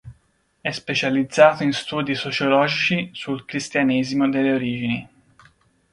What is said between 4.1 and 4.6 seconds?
delle